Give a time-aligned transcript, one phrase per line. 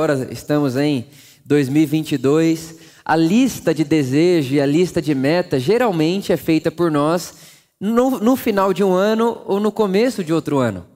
[0.00, 1.04] agora estamos em
[1.44, 2.76] 2022.
[3.04, 7.34] A lista de desejo e a lista de meta geralmente é feita por nós
[7.78, 10.86] no, no final de um ano ou no começo de outro ano.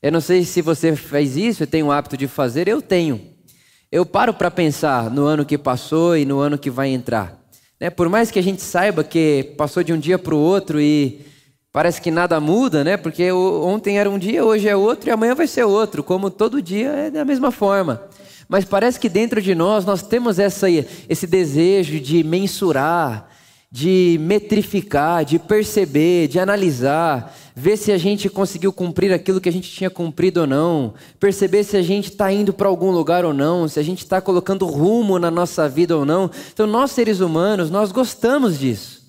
[0.00, 3.20] Eu não sei se você faz isso, tem o hábito de fazer, eu tenho.
[3.90, 7.38] Eu paro para pensar no ano que passou e no ano que vai entrar.
[7.78, 7.90] Né?
[7.90, 11.20] Por mais que a gente saiba que passou de um dia para o outro e
[11.70, 12.96] parece que nada muda, né?
[12.96, 16.62] Porque ontem era um dia, hoje é outro e amanhã vai ser outro, como todo
[16.62, 18.08] dia é da mesma forma.
[18.52, 23.30] Mas parece que dentro de nós nós temos essa, esse desejo de mensurar,
[23.70, 29.52] de metrificar, de perceber, de analisar, ver se a gente conseguiu cumprir aquilo que a
[29.52, 33.32] gente tinha cumprido ou não, perceber se a gente está indo para algum lugar ou
[33.32, 36.30] não, se a gente está colocando rumo na nossa vida ou não.
[36.52, 39.00] Então, nós seres humanos, nós gostamos disso.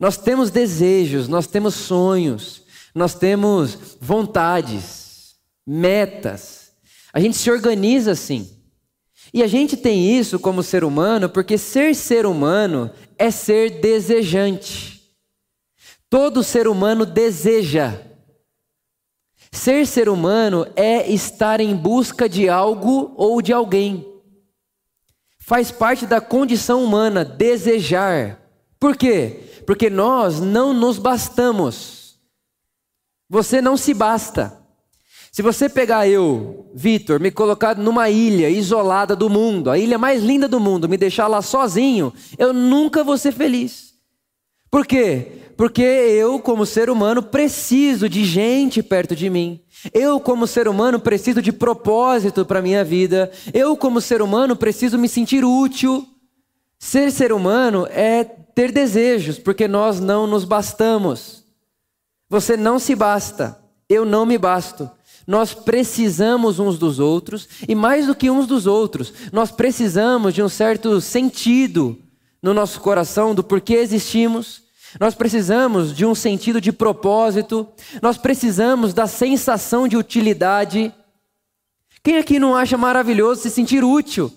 [0.00, 2.62] Nós temos desejos, nós temos sonhos,
[2.94, 5.34] nós temos vontades,
[5.66, 6.72] metas.
[7.12, 8.61] A gente se organiza assim.
[9.32, 15.00] E a gente tem isso como ser humano porque ser ser humano é ser desejante.
[16.10, 18.00] Todo ser humano deseja.
[19.50, 24.06] Ser ser humano é estar em busca de algo ou de alguém.
[25.38, 28.38] Faz parte da condição humana desejar.
[28.78, 29.48] Por quê?
[29.62, 32.18] porque nós não nos bastamos.
[33.28, 34.61] Você não se basta.
[35.34, 40.22] Se você pegar eu, Vitor, me colocar numa ilha isolada do mundo, a ilha mais
[40.22, 43.94] linda do mundo, me deixar lá sozinho, eu nunca vou ser feliz.
[44.70, 45.32] Por quê?
[45.56, 49.58] Porque eu, como ser humano, preciso de gente perto de mim.
[49.94, 53.32] Eu, como ser humano, preciso de propósito para a minha vida.
[53.54, 56.06] Eu, como ser humano, preciso me sentir útil.
[56.78, 61.42] Ser ser humano é ter desejos, porque nós não nos bastamos.
[62.28, 64.90] Você não se basta, eu não me basto.
[65.26, 70.42] Nós precisamos uns dos outros, e mais do que uns dos outros, nós precisamos de
[70.42, 71.98] um certo sentido
[72.42, 74.62] no nosso coração do porquê existimos.
[74.98, 77.66] Nós precisamos de um sentido de propósito,
[78.02, 80.92] nós precisamos da sensação de utilidade.
[82.02, 84.30] Quem aqui não acha maravilhoso se sentir útil?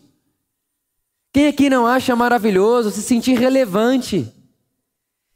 [1.33, 4.31] Quem aqui não acha maravilhoso se sentir relevante?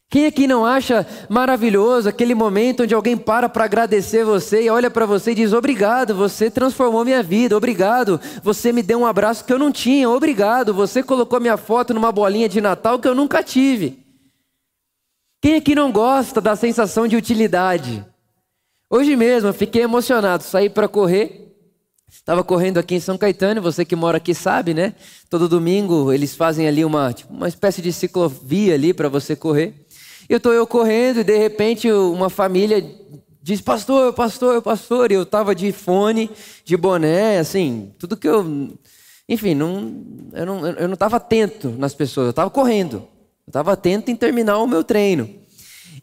[0.10, 4.90] Quem aqui não acha maravilhoso aquele momento onde alguém para para agradecer você e olha
[4.90, 9.46] para você e diz: Obrigado, você transformou minha vida, obrigado, você me deu um abraço
[9.46, 13.14] que eu não tinha, obrigado, você colocou minha foto numa bolinha de Natal que eu
[13.14, 14.04] nunca tive.
[15.44, 18.04] Quem aqui não gosta da sensação de utilidade?
[18.90, 21.50] Hoje mesmo eu fiquei emocionado, saí para correr
[22.12, 24.96] Estava correndo aqui em São Caetano, você que mora aqui sabe, né?
[25.30, 29.86] Todo domingo eles fazem ali uma, tipo, uma espécie de ciclovia ali para você correr.
[30.30, 32.86] Eu estou eu correndo e de repente uma família
[33.42, 35.12] diz, pastor, pastor, pastor.
[35.12, 36.30] E eu estava de fone,
[36.64, 38.70] de boné, assim, tudo que eu...
[39.28, 40.04] Enfim, não,
[40.34, 42.98] eu não eu não estava atento nas pessoas, eu estava correndo.
[43.46, 45.30] Eu estava atento em terminar o meu treino.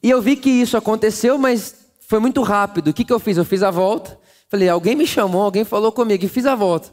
[0.03, 1.75] E eu vi que isso aconteceu, mas
[2.09, 2.89] foi muito rápido.
[2.89, 3.37] O que, que eu fiz?
[3.37, 6.91] Eu fiz a volta Falei, alguém me chamou, alguém falou comigo e fiz a volta.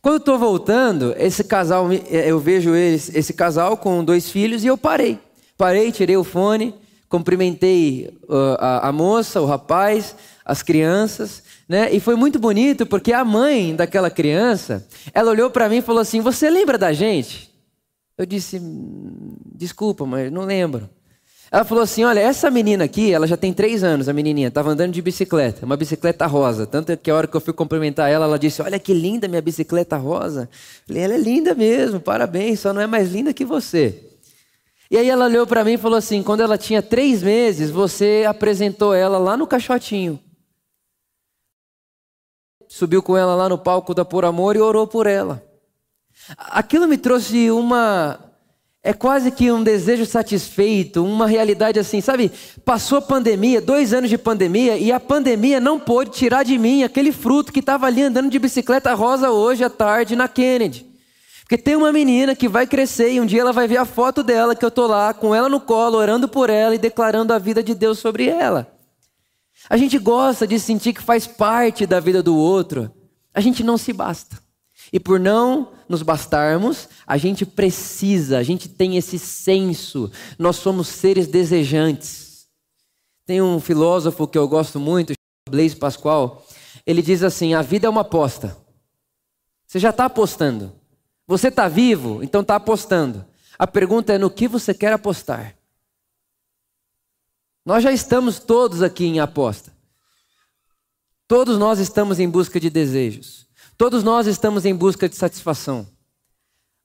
[0.00, 4.62] Quando eu estou voltando, esse casal, é, eu vejo esse, esse casal com dois filhos
[4.62, 5.18] e eu parei.
[5.56, 6.74] Parei, tirei o fone,
[7.08, 11.92] cumprimentei uh, a, moça, o rapaz, as crianças, né?
[11.94, 16.00] E foi muito bonito porque a mãe daquela criança, ela olhou para mim e falou
[16.00, 17.50] assim: "Você lembra da gente?"
[18.18, 20.90] Eu disse: hum, "Desculpa, mas não lembro."
[21.52, 24.70] Ela falou assim: olha, essa menina aqui, ela já tem três anos, a menininha, estava
[24.70, 26.66] andando de bicicleta, uma bicicleta rosa.
[26.66, 29.40] Tanto que a hora que eu fui cumprimentar ela, ela disse: Olha que linda minha
[29.40, 30.48] bicicleta rosa.
[30.52, 34.13] Eu falei: Ela é linda mesmo, parabéns, só não é mais linda que você.
[34.94, 38.24] E aí ela olhou para mim e falou assim: Quando ela tinha três meses, você
[38.28, 40.20] apresentou ela lá no caixotinho.
[42.68, 45.44] Subiu com ela lá no palco da Por Amor e orou por ela.
[46.38, 48.20] Aquilo me trouxe uma
[48.84, 52.30] é quase que um desejo satisfeito, uma realidade assim, sabe?
[52.64, 56.84] Passou a pandemia, dois anos de pandemia, e a pandemia não pôde tirar de mim
[56.84, 60.93] aquele fruto que estava ali andando de bicicleta rosa hoje à tarde na Kennedy.
[61.54, 64.24] Porque tem uma menina que vai crescer e um dia ela vai ver a foto
[64.24, 67.38] dela, que eu estou lá com ela no colo, orando por ela e declarando a
[67.38, 68.76] vida de Deus sobre ela.
[69.70, 72.90] A gente gosta de sentir que faz parte da vida do outro,
[73.32, 74.36] a gente não se basta.
[74.92, 80.88] E por não nos bastarmos, a gente precisa, a gente tem esse senso, nós somos
[80.88, 82.48] seres desejantes.
[83.24, 85.12] Tem um filósofo que eu gosto muito,
[85.48, 86.44] Blaise Pascal,
[86.84, 88.56] ele diz assim: a vida é uma aposta.
[89.68, 90.82] Você já está apostando.
[91.26, 93.24] Você está vivo, então está apostando.
[93.58, 95.56] A pergunta é no que você quer apostar.
[97.64, 99.72] Nós já estamos todos aqui em aposta.
[101.26, 103.46] Todos nós estamos em busca de desejos.
[103.78, 105.86] Todos nós estamos em busca de satisfação.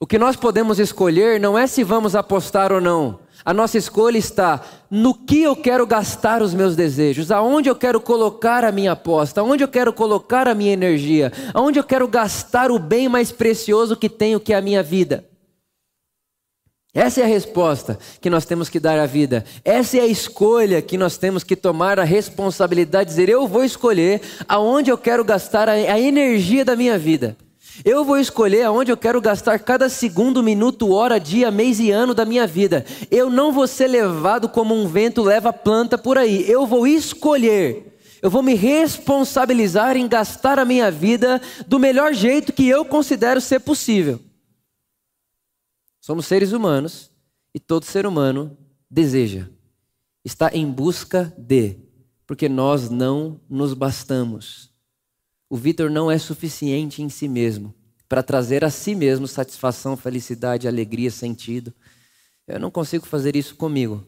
[0.02, 3.20] O que nós podemos escolher não é se vamos apostar ou não.
[3.44, 8.00] A nossa escolha está no que eu quero gastar os meus desejos, aonde eu quero
[8.00, 12.72] colocar a minha aposta, aonde eu quero colocar a minha energia, aonde eu quero gastar
[12.72, 15.26] o bem mais precioso que tenho, que é a minha vida.
[16.94, 19.44] Essa é a resposta que nós temos que dar à vida.
[19.66, 23.66] Essa é a escolha que nós temos que tomar a responsabilidade de dizer: eu vou
[23.66, 27.38] escolher aonde eu quero gastar a, energia da minha vida.
[27.84, 32.14] Eu vou escolher aonde eu quero gastar cada segundo, minuto, hora, dia, mês e ano
[32.14, 32.86] da minha vida.
[33.10, 36.50] Eu não vou ser levado como um vento leva planta por aí.
[36.50, 37.98] Eu vou escolher.
[38.22, 43.40] Eu vou me responsabilizar em gastar a minha vida do melhor jeito que eu considero
[43.40, 44.20] ser possível.
[46.02, 47.10] Somos seres humanos
[47.54, 48.58] e todo ser humano
[48.90, 49.48] deseja,
[50.26, 51.78] está em busca de,
[52.26, 54.69] porque nós não nos bastamos.
[55.50, 57.74] O Vitor não é suficiente em si mesmo
[58.08, 61.74] para trazer a si mesmo satisfação, felicidade, alegria, sentido.
[62.48, 64.06] Eu não consigo fazer isso comigo.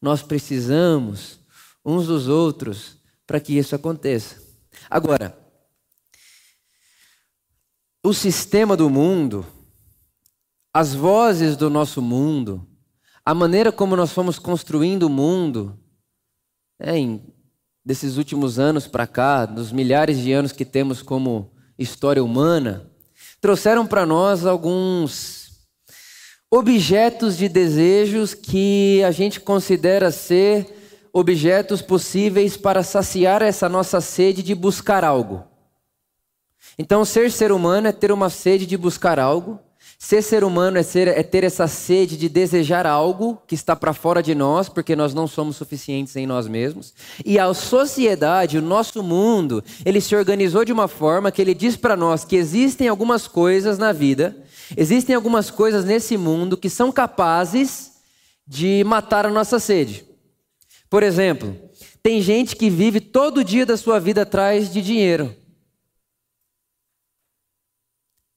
[0.00, 1.40] Nós precisamos
[1.84, 4.42] uns dos outros para que isso aconteça.
[4.88, 5.36] Agora,
[8.02, 9.44] o sistema do mundo
[10.76, 12.68] as vozes do nosso mundo,
[13.24, 15.74] a maneira como nós fomos construindo o mundo,
[16.78, 17.34] é, em,
[17.86, 22.90] desses últimos anos para cá, dos milhares de anos que temos como história humana,
[23.40, 25.52] trouxeram para nós alguns
[26.50, 30.66] objetos de desejos que a gente considera ser
[31.12, 35.44] objetos possíveis para saciar essa nossa sede de buscar algo.
[36.76, 39.60] Então, ser ser humano é ter uma sede de buscar algo,
[39.98, 43.94] Ser ser humano é, ser, é ter essa sede de desejar algo que está para
[43.94, 46.92] fora de nós, porque nós não somos suficientes em nós mesmos.
[47.24, 51.76] E a sociedade, o nosso mundo, ele se organizou de uma forma que ele diz
[51.76, 54.36] para nós que existem algumas coisas na vida,
[54.76, 57.92] existem algumas coisas nesse mundo que são capazes
[58.46, 60.04] de matar a nossa sede.
[60.90, 61.56] Por exemplo,
[62.02, 65.34] tem gente que vive todo dia da sua vida atrás de dinheiro.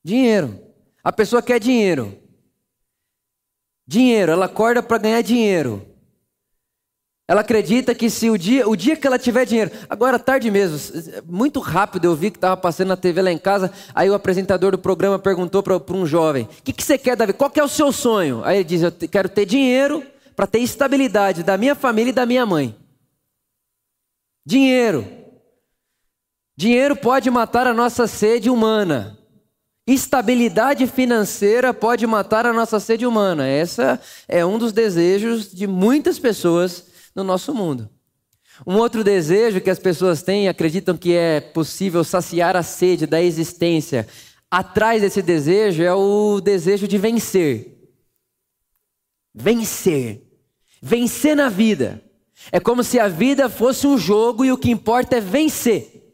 [0.04, 0.69] Dinheiro.
[1.04, 2.18] A pessoa quer dinheiro.
[3.88, 5.86] Dinheiro, ela acorda para ganhar dinheiro.
[7.30, 11.24] Ela acredita que se o dia, o dia que ela tiver dinheiro, agora tarde mesmo,
[11.28, 14.72] muito rápido eu vi que estava passando na TV lá em casa, aí o apresentador
[14.72, 17.34] do programa perguntou para um jovem: "O que, que você quer, Davi?
[17.34, 20.04] Qual que é o seu sonho?" Aí ele diz: "Eu quero ter dinheiro
[20.36, 22.76] para ter estabilidade da minha família e da minha mãe."
[24.44, 25.08] Dinheiro.
[26.58, 29.19] Dinheiro pode matar a nossa sede humana.
[29.92, 33.48] Estabilidade financeira pode matar a nossa sede humana.
[33.48, 37.90] Essa é um dos desejos de muitas pessoas no nosso mundo.
[38.68, 43.20] Um outro desejo que as pessoas têm, acreditam que é possível saciar a sede da
[43.20, 44.08] existência.
[44.52, 47.90] Atrás desse desejo é o desejo de vencer.
[49.34, 50.22] Vencer.
[50.80, 52.00] Vencer na vida.
[52.52, 56.14] É como se a vida fosse um jogo e o que importa é vencer.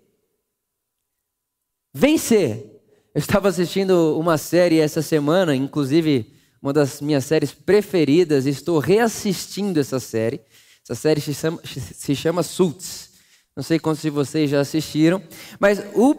[1.94, 2.75] Vencer.
[3.16, 9.80] Eu estava assistindo uma série essa semana, inclusive uma das minhas séries preferidas, estou reassistindo
[9.80, 10.42] essa série.
[10.84, 13.12] Essa série se chama, se chama Suits.
[13.56, 15.24] Não sei quantos de vocês já assistiram,
[15.58, 16.14] mas o,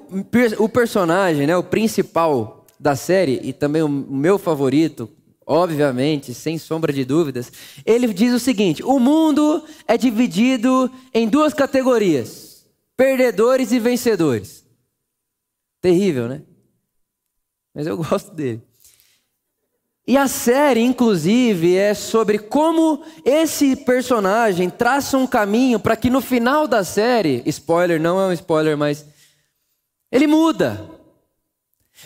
[0.58, 5.06] o personagem, né, o principal da série, e também o meu favorito,
[5.44, 7.52] obviamente, sem sombra de dúvidas,
[7.84, 12.64] ele diz o seguinte: o mundo é dividido em duas categorias:
[12.96, 14.64] perdedores e vencedores.
[15.82, 16.40] Terrível, né?
[17.76, 18.62] Mas eu gosto dele.
[20.08, 26.20] E a série, inclusive, é sobre como esse personagem traça um caminho para que no
[26.20, 29.04] final da série, spoiler, não é um spoiler, mas
[30.10, 30.95] ele muda.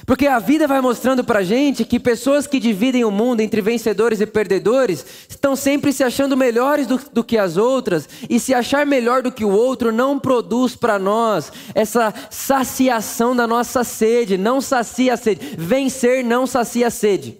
[0.07, 4.21] Porque a vida vai mostrando para gente que pessoas que dividem o mundo entre vencedores
[4.21, 8.87] e perdedores estão sempre se achando melhores do, do que as outras, e se achar
[8.87, 14.61] melhor do que o outro não produz para nós essa saciação da nossa sede, não
[14.61, 15.57] sacia a sede.
[15.59, 17.39] Vencer não sacia a sede.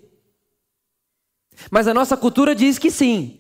[1.71, 3.40] Mas a nossa cultura diz que sim.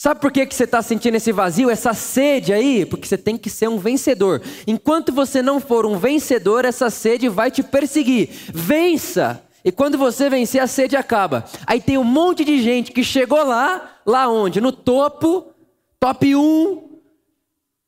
[0.00, 2.86] Sabe por que, que você está sentindo esse vazio, essa sede aí?
[2.86, 4.40] Porque você tem que ser um vencedor.
[4.66, 8.30] Enquanto você não for um vencedor, essa sede vai te perseguir.
[8.50, 9.44] Vença!
[9.62, 11.44] E quando você vencer, a sede acaba.
[11.66, 14.58] Aí tem um monte de gente que chegou lá, lá onde?
[14.58, 15.52] No topo,
[16.00, 16.98] top 1,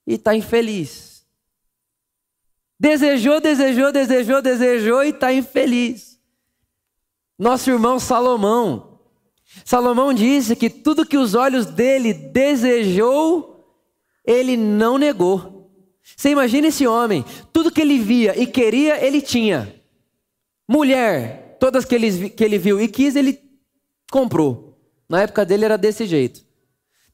[0.07, 1.25] e está infeliz.
[2.78, 6.21] Desejou, desejou, desejou, desejou e está infeliz.
[7.38, 8.91] Nosso irmão Salomão,
[9.64, 13.64] Salomão disse que tudo que os olhos dele desejou,
[14.25, 15.71] ele não negou.
[16.16, 19.75] Você imagina esse homem, tudo que ele via e queria, ele tinha.
[20.68, 23.38] Mulher, todas que ele, que ele viu e quis, ele
[24.11, 24.78] comprou.
[25.09, 26.44] Na época dele era desse jeito.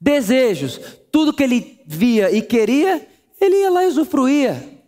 [0.00, 0.80] Desejos,
[1.10, 3.06] tudo que ele via e queria,
[3.40, 4.78] ele ia lá e usufruía.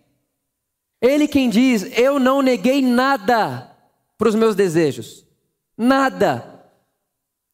[1.00, 3.74] Ele quem diz: Eu não neguei nada
[4.18, 5.26] para os meus desejos.
[5.76, 6.59] Nada.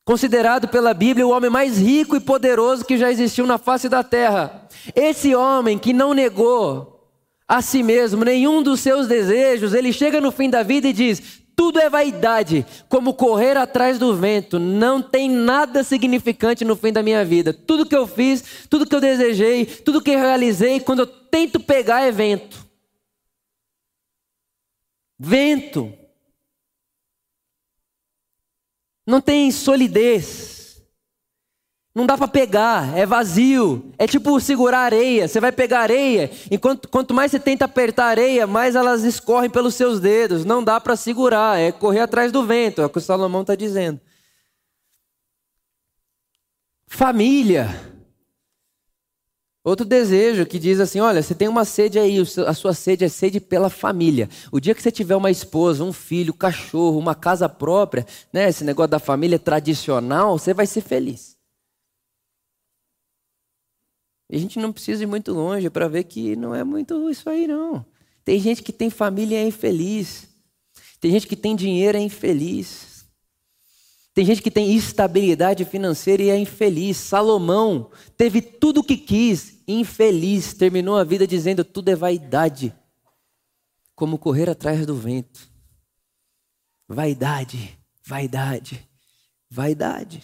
[0.06, 4.04] Considerado pela Bíblia o homem mais rico e poderoso que já existiu na face da
[4.04, 4.68] terra.
[4.94, 7.10] Esse homem que não negou
[7.48, 11.42] a si mesmo nenhum dos seus desejos, ele chega no fim da vida e diz:
[11.56, 14.60] tudo é vaidade, como correr atrás do vento.
[14.60, 17.52] Não tem nada significante no fim da minha vida.
[17.52, 21.58] Tudo que eu fiz, tudo que eu desejei, tudo que eu realizei, quando eu tento
[21.58, 22.64] pegar é vento.
[25.18, 25.92] Vento.
[29.06, 30.82] Não tem solidez.
[31.94, 33.90] Não dá para pegar, é vazio.
[33.96, 35.26] É tipo segurar areia.
[35.26, 39.74] Você vai pegar areia, enquanto quanto mais você tenta apertar areia, mais elas escorrem pelos
[39.74, 40.44] seus dedos.
[40.44, 43.54] Não dá para segurar, é correr atrás do vento, é o que o Salomão está
[43.54, 43.98] dizendo.
[46.86, 47.95] Família.
[49.66, 53.08] Outro desejo que diz assim: olha, você tem uma sede aí, a sua sede é
[53.08, 54.30] sede pela família.
[54.52, 58.48] O dia que você tiver uma esposa, um filho, um cachorro, uma casa própria, né,
[58.48, 61.36] esse negócio da família tradicional, você vai ser feliz.
[64.30, 67.28] E a gente não precisa ir muito longe para ver que não é muito isso
[67.28, 67.84] aí, não.
[68.24, 70.28] Tem gente que tem família e é infeliz.
[71.00, 73.04] Tem gente que tem dinheiro e é infeliz.
[74.14, 76.96] Tem gente que tem estabilidade financeira e é infeliz.
[76.98, 80.54] Salomão teve tudo o que quis, infeliz.
[80.54, 82.74] Terminou a vida dizendo: tudo é vaidade.
[83.94, 85.48] Como correr atrás do vento.
[86.88, 88.88] Vaidade, vaidade,
[89.50, 90.22] vaidade.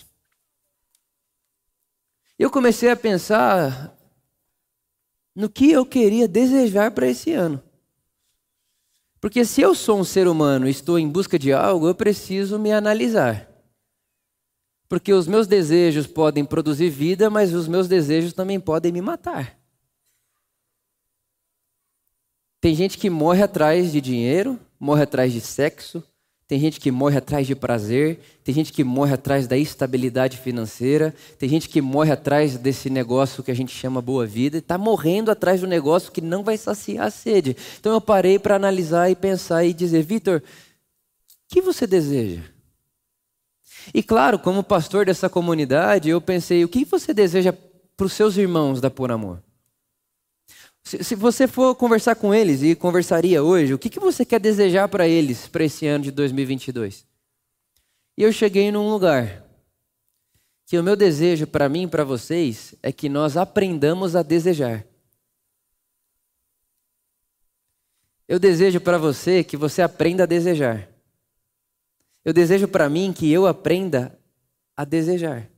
[2.38, 3.96] Eu comecei a pensar
[5.34, 7.62] no que eu queria desejar para esse ano.
[9.20, 12.58] Porque se eu sou um ser humano e estou em busca de algo, eu preciso
[12.58, 13.51] me analisar.
[14.92, 19.58] Porque os meus desejos podem produzir vida, mas os meus desejos também podem me matar.
[22.60, 26.04] Tem gente que morre atrás de dinheiro, morre atrás de sexo,
[26.46, 31.14] tem gente que morre atrás de prazer, tem gente que morre atrás da estabilidade financeira,
[31.38, 34.76] tem gente que morre atrás desse negócio que a gente chama boa vida, e está
[34.76, 37.56] morrendo atrás do negócio que não vai saciar a sede.
[37.80, 40.42] Então eu parei para analisar e pensar e dizer, Vitor, o
[41.48, 42.42] que você deseja?
[43.94, 47.52] E claro, como pastor dessa comunidade, eu pensei, o que você deseja
[47.96, 49.42] para os seus irmãos da Por Amor?
[50.82, 54.40] Se, se, você for conversar com eles, e conversaria hoje, o que, que você quer
[54.40, 57.06] desejar para eles para esse ano de 2022?
[58.16, 59.44] E eu cheguei num lugar
[60.66, 64.84] que o meu desejo para mim e para vocês é que nós aprendamos a desejar.
[68.26, 70.88] Eu desejo para você que você aprenda a desejar.
[72.24, 74.18] Eu desejo para mim que eu aprenda
[74.76, 75.48] a desejar.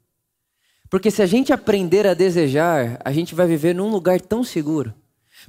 [0.91, 4.95] Porque se a gente aprender a desejar, a gente vai viver num lugar tão seguro.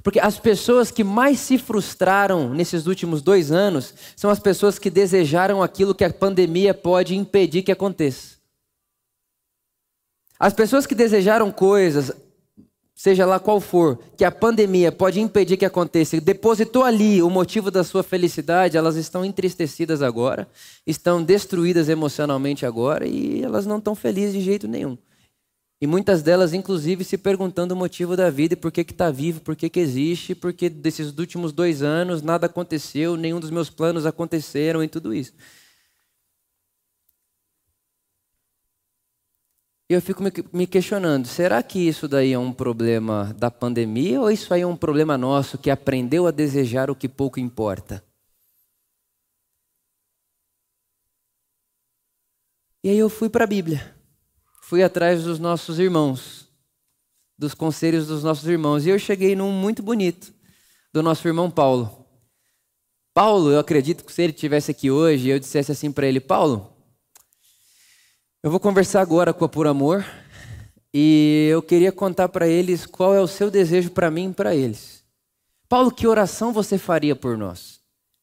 [0.02, 4.90] Porque as pessoas que mais se frustraram nesses últimos dois anos são as pessoas que
[4.90, 8.36] desejaram aquilo que a pandemia pode impedir que aconteça.
[10.38, 12.12] As pessoas que desejaram coisas,
[12.96, 17.70] seja lá qual for, que a pandemia pode impedir que aconteça, depositou ali o motivo
[17.70, 20.48] da sua felicidade, elas estão entristecidas agora,
[20.86, 24.96] estão destruídas emocionalmente agora e elas não estão felizes de jeito nenhum.
[25.78, 29.42] E muitas delas, inclusive, se perguntando o motivo da vida e por que está vivo,
[29.42, 34.06] por que, que existe, porque desses últimos dois anos nada aconteceu, nenhum dos meus planos
[34.06, 35.34] aconteceram e tudo isso.
[39.88, 44.30] E eu fico me questionando: será que isso daí é um problema da pandemia ou
[44.30, 48.02] isso aí é um problema nosso que aprendeu a desejar o que pouco importa?
[52.82, 53.96] E aí eu fui para a Bíblia
[54.66, 56.48] fui atrás dos nossos irmãos,
[57.38, 60.34] dos conselhos dos nossos irmãos, e eu cheguei num muito bonito,
[60.92, 62.04] do nosso irmão Paulo.
[63.14, 66.75] Paulo, eu acredito que se ele estivesse aqui hoje, eu dissesse assim para ele: Paulo,
[68.46, 70.06] eu vou conversar agora com a Por Amor,
[70.94, 74.54] e eu queria contar para eles qual é o seu desejo para mim e para
[74.54, 75.02] eles.
[75.68, 77.80] Paulo, que oração você faria por nós?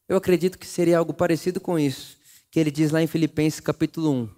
[0.08, 2.16] Eu acredito que seria algo parecido com isso,
[2.50, 4.28] que ele diz lá em Filipenses capítulo 1.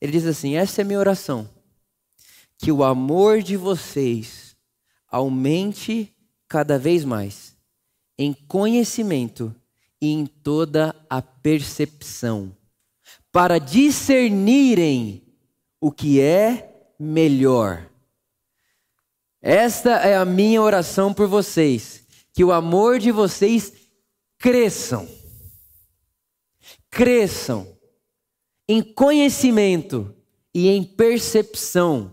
[0.00, 1.50] Ele diz assim: essa é minha oração.
[2.56, 4.54] Que o amor de vocês
[5.08, 6.14] aumente
[6.46, 7.56] cada vez mais
[8.16, 9.52] em conhecimento
[10.00, 12.56] e em toda a percepção,
[13.32, 15.23] para discernirem
[15.84, 17.86] o que é melhor.
[19.42, 23.70] Esta é a minha oração por vocês, que o amor de vocês
[24.38, 25.06] cresçam
[26.90, 27.66] cresçam
[28.68, 30.14] em conhecimento
[30.54, 32.12] e em percepção,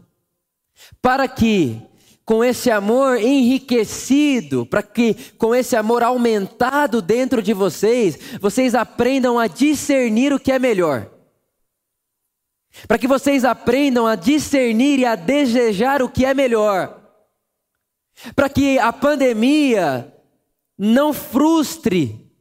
[1.02, 1.80] para que
[2.26, 9.38] com esse amor enriquecido, para que com esse amor aumentado dentro de vocês, vocês aprendam
[9.38, 11.11] a discernir o que é melhor.
[12.88, 17.00] Para que vocês aprendam a discernir e a desejar o que é melhor.
[18.36, 20.14] Para que a pandemia
[20.78, 22.32] não frustre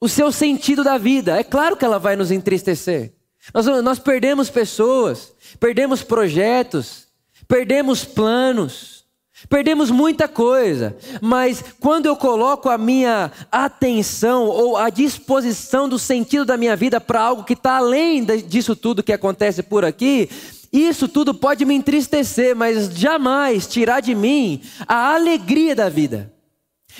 [0.00, 1.38] o seu sentido da vida.
[1.38, 3.14] É claro que ela vai nos entristecer.
[3.54, 7.08] Nós, nós perdemos pessoas, perdemos projetos,
[7.48, 9.01] perdemos planos.
[9.48, 16.44] Perdemos muita coisa, mas quando eu coloco a minha atenção ou a disposição do sentido
[16.44, 20.28] da minha vida para algo que está além disso tudo que acontece por aqui,
[20.72, 26.32] isso tudo pode me entristecer, mas jamais tirar de mim a alegria da vida,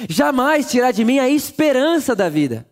[0.09, 2.67] jamais tirar de mim a esperança da vida.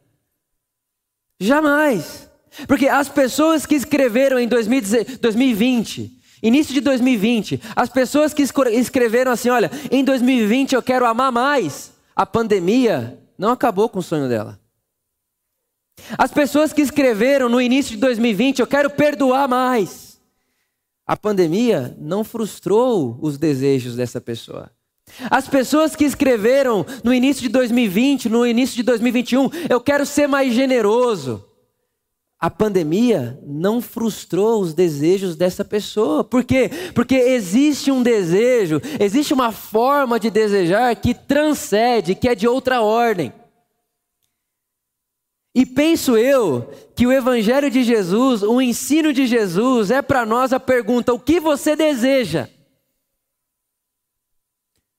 [1.41, 2.29] Jamais.
[2.67, 9.51] Porque as pessoas que escreveram em 2020, Início de 2020, as pessoas que escreveram assim:
[9.51, 14.59] olha, em 2020 eu quero amar mais, a pandemia não acabou com o sonho dela.
[16.17, 20.19] As pessoas que escreveram no início de 2020, eu quero perdoar mais,
[21.07, 24.71] a pandemia não frustrou os desejos dessa pessoa.
[25.29, 30.29] As pessoas que escreveram no início de 2020, no início de 2021, eu quero ser
[30.29, 31.45] mais generoso
[32.41, 36.25] a pandemia não frustrou os desejos dessa pessoa.
[36.25, 36.71] Por quê?
[36.95, 42.81] Porque existe um desejo, existe uma forma de desejar que transcende, que é de outra
[42.81, 43.31] ordem.
[45.55, 50.55] E penso eu que o Evangelho de Jesus, o ensino de Jesus, é para nós
[50.55, 52.49] a pergunta: o que você deseja?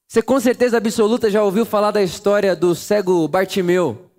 [0.07, 4.11] Você com certeza absoluta já ouviu falar da história do cego Bartimeu.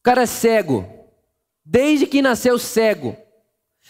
[0.00, 0.97] O cara é cego
[1.70, 3.14] desde que nasceu cego.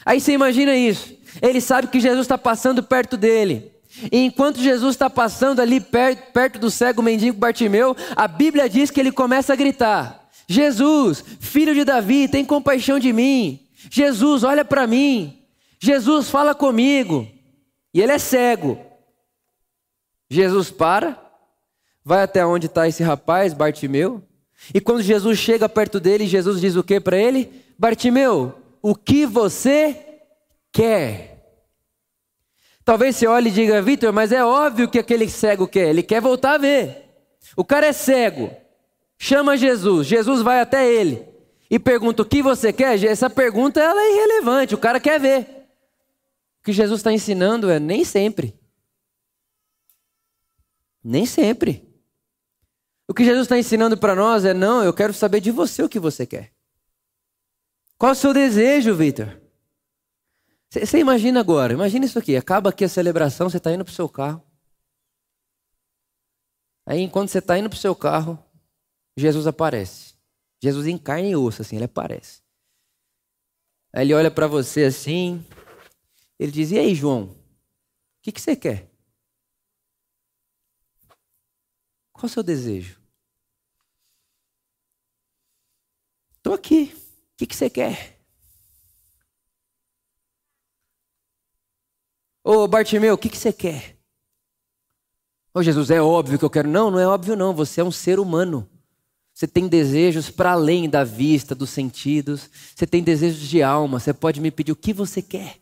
[0.04, 1.16] Aí você imagina isso.
[1.40, 3.71] Ele sabe que Jesus está passando perto dele.
[4.10, 8.91] E enquanto Jesus está passando ali perto, perto do cego mendigo Bartimeu, a Bíblia diz
[8.91, 13.60] que ele começa a gritar: Jesus, filho de Davi, tem compaixão de mim.
[13.91, 15.38] Jesus, olha para mim.
[15.78, 17.28] Jesus, fala comigo.
[17.95, 18.78] E ele é cego.
[20.28, 21.17] Jesus para,
[22.04, 24.23] vai até onde está esse rapaz, Bartimeu.
[24.75, 27.68] E quando Jesus chega perto dele, Jesus diz o que para ele?
[27.78, 30.21] Bartimeu, o que você
[30.73, 31.38] quer?
[32.84, 36.21] Talvez você olhe e diga, Vitor, mas é óbvio que aquele cego quer, ele quer
[36.21, 37.04] voltar a ver.
[37.56, 38.50] O cara é cego,
[39.19, 41.28] chama Jesus, Jesus vai até ele
[41.71, 43.02] e pergunta: O que você quer?
[43.04, 45.47] Essa pergunta ela é irrelevante, o cara quer ver.
[46.60, 48.58] O que Jesus está ensinando é nem sempre.
[51.02, 51.88] Nem sempre.
[53.06, 55.88] O que Jesus está ensinando para nós é: não, eu quero saber de você o
[55.88, 56.57] que você quer.
[57.99, 59.41] Qual é o seu desejo, Vitor?
[60.71, 63.95] Você imagina agora, imagina isso aqui, acaba aqui a celebração, você está indo para o
[63.95, 64.47] seu carro.
[66.87, 68.39] Aí enquanto você está indo para o seu carro,
[69.17, 70.15] Jesus aparece.
[70.63, 72.41] Jesus em carne e osso, assim, ele aparece.
[73.93, 75.45] Aí ele olha para você assim,
[76.39, 77.37] ele diz, e aí João, o
[78.23, 78.89] que, que você quer?
[82.13, 83.00] Qual é o seu desejo?
[86.37, 87.07] Estou aqui
[87.38, 88.18] que, que você quer?
[92.42, 93.96] Ô Bartimeu, o que, que você quer?
[95.54, 96.68] Ô Jesus, é óbvio que eu quero.
[96.68, 97.54] Não, não é óbvio não.
[97.54, 98.68] Você é um ser humano.
[99.32, 102.50] Você tem desejos para além da vista, dos sentidos.
[102.74, 104.00] Você tem desejos de alma.
[104.00, 105.60] Você pode me pedir o que você quer.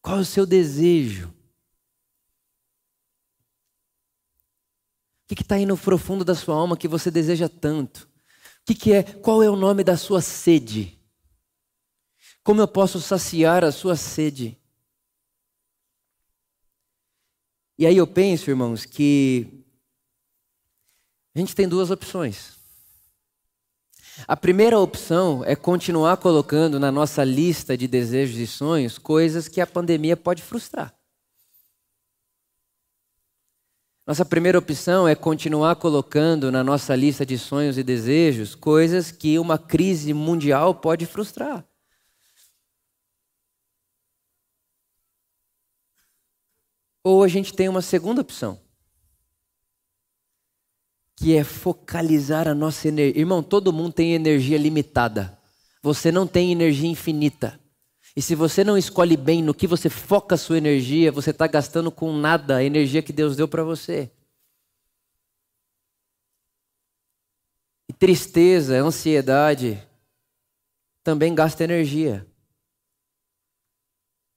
[0.00, 1.28] Qual é o seu desejo?
[5.24, 8.11] O que está aí no profundo da sua alma que você deseja tanto?
[8.62, 9.02] O que, que é?
[9.02, 10.96] Qual é o nome da sua sede?
[12.44, 14.56] Como eu posso saciar a sua sede?
[17.76, 19.64] E aí eu penso, irmãos, que
[21.34, 22.52] a gente tem duas opções.
[24.28, 29.60] A primeira opção é continuar colocando na nossa lista de desejos e sonhos coisas que
[29.60, 30.94] a pandemia pode frustrar.
[34.04, 39.38] Nossa primeira opção é continuar colocando na nossa lista de sonhos e desejos coisas que
[39.38, 41.64] uma crise mundial pode frustrar.
[47.04, 48.60] Ou a gente tem uma segunda opção,
[51.16, 53.20] que é focalizar a nossa energia.
[53.20, 55.38] Irmão, todo mundo tem energia limitada.
[55.80, 57.61] Você não tem energia infinita.
[58.14, 61.46] E se você não escolhe bem no que você foca a sua energia, você está
[61.46, 64.10] gastando com nada a energia que Deus deu para você.
[67.88, 69.82] E tristeza, ansiedade
[71.02, 72.26] também gasta energia.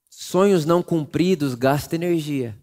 [0.10, 2.58] Sonhos não cumpridos gasta energia.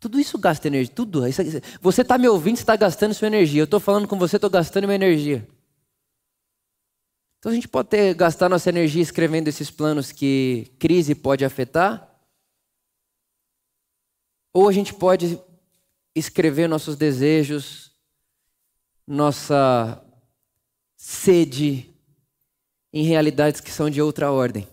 [0.00, 1.22] Tudo isso gasta energia, tudo.
[1.80, 3.62] Você está me ouvindo, está gastando sua energia.
[3.62, 5.48] Eu estou falando com você, estou gastando minha energia.
[7.38, 12.04] Então a gente pode ter, gastar nossa energia escrevendo esses planos que crise pode afetar,
[14.52, 15.40] ou a gente pode
[16.14, 17.92] escrever nossos desejos,
[19.06, 20.04] nossa
[20.96, 21.94] sede
[22.92, 24.66] em realidades que são de outra ordem.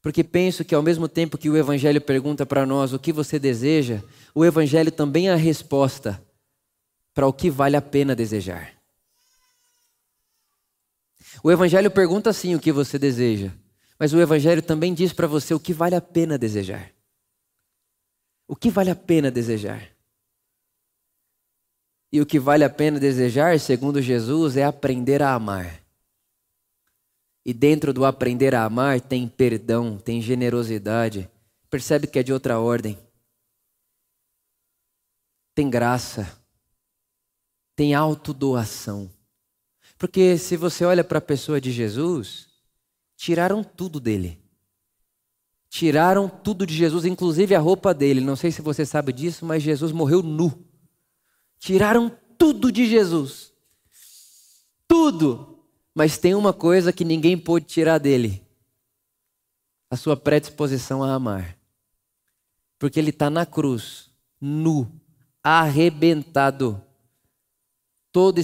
[0.00, 3.38] Porque penso que ao mesmo tempo que o Evangelho pergunta para nós o que você
[3.38, 4.02] deseja,
[4.34, 6.22] o Evangelho também é a resposta
[7.14, 8.83] para o que vale a pena desejar.
[11.44, 13.52] O Evangelho pergunta sim o que você deseja,
[13.98, 16.90] mas o Evangelho também diz para você o que vale a pena desejar.
[18.48, 19.90] O que vale a pena desejar?
[22.10, 25.82] E o que vale a pena desejar, segundo Jesus, é aprender a amar.
[27.44, 31.30] E dentro do aprender a amar tem perdão, tem generosidade.
[31.68, 32.98] Percebe que é de outra ordem.
[35.54, 36.42] Tem graça.
[37.76, 39.13] Tem autodoação.
[39.98, 42.48] Porque se você olha para a pessoa de Jesus,
[43.16, 44.42] tiraram tudo dele.
[45.68, 48.20] Tiraram tudo de Jesus, inclusive a roupa dele.
[48.20, 50.64] Não sei se você sabe disso, mas Jesus morreu nu.
[51.58, 53.52] Tiraram tudo de Jesus.
[54.86, 55.64] Tudo.
[55.94, 58.46] Mas tem uma coisa que ninguém pôde tirar dele:
[59.90, 61.56] a sua predisposição a amar.
[62.78, 64.90] Porque ele está na cruz, nu,
[65.42, 66.83] arrebentado,
[68.14, 68.40] todo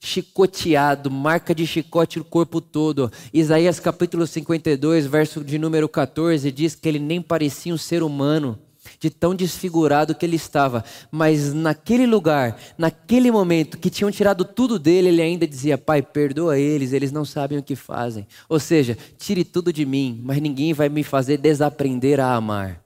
[0.00, 3.12] chicoteado, marca de chicote no corpo todo.
[3.34, 8.58] Isaías capítulo 52, verso de número 14, diz que ele nem parecia um ser humano
[8.98, 10.82] de tão desfigurado que ele estava.
[11.10, 16.58] Mas naquele lugar, naquele momento que tinham tirado tudo dele, ele ainda dizia: Pai, perdoa
[16.58, 18.26] eles, eles não sabem o que fazem.
[18.48, 22.83] Ou seja, tire tudo de mim, mas ninguém vai me fazer desaprender a amar.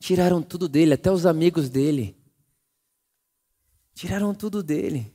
[0.00, 2.16] Tiraram tudo dele, até os amigos dele.
[3.94, 5.14] Tiraram tudo dele.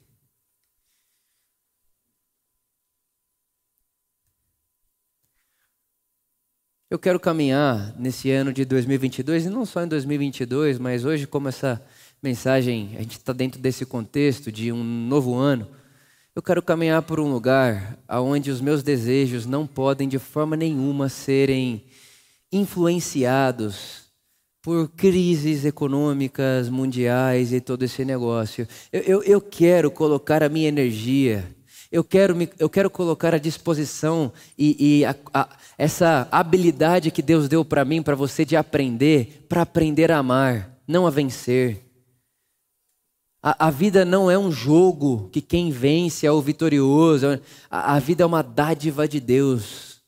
[6.87, 11.47] Eu quero caminhar nesse ano de 2022, e não só em 2022, mas hoje, como
[11.49, 11.83] essa
[12.21, 15.67] mensagem, a gente está dentro desse contexto de um novo ano,
[16.35, 21.09] eu quero caminhar por um lugar onde os meus desejos não podem de forma nenhuma
[21.09, 21.85] serem
[22.51, 24.04] influenciados
[24.65, 28.67] por crises econômicas mundiais e todo esse negócio.
[28.91, 31.55] Eu, eu, eu quero colocar a minha energia
[31.91, 37.21] eu quero, me, eu quero colocar à disposição e, e a, a, essa habilidade que
[37.21, 41.85] Deus deu para mim, para você de aprender, para aprender a amar, não a vencer.
[43.41, 47.39] A, a, vida não é um jogo que quem vence é o vitorioso.
[47.69, 50.01] A, vida é uma dádiva de Deus.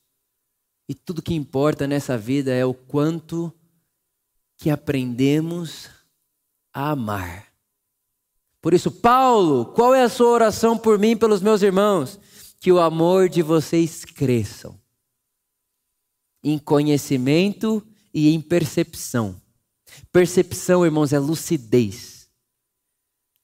[0.89, 3.53] E tudo que importa nessa vida é o quanto
[4.57, 5.89] que aprendemos
[6.73, 7.47] a amar.
[8.61, 12.19] Por isso, Paulo, qual é a sua oração por mim pelos meus irmãos?
[12.59, 14.77] Que o amor de vocês cresçam
[16.43, 19.39] em conhecimento e em percepção.
[20.11, 22.16] Percepção, irmãos, é lucidez.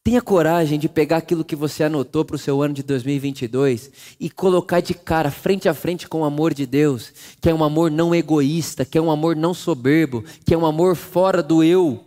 [0.03, 3.89] Tenha coragem de pegar aquilo que você anotou para o seu ano de 2022
[4.19, 7.63] e colocar de cara, frente a frente com o amor de Deus, que é um
[7.63, 11.63] amor não egoísta, que é um amor não soberbo, que é um amor fora do
[11.63, 12.03] eu,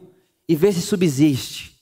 [0.46, 1.74] e ver se subsiste.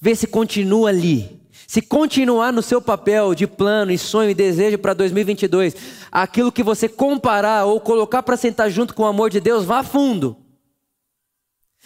[0.00, 1.40] Vê se continua ali.
[1.68, 5.76] Se continuar no seu papel de plano e sonho e desejo para 2022,
[6.10, 9.84] aquilo que você comparar ou colocar para sentar junto com o amor de Deus, vá
[9.84, 10.36] fundo.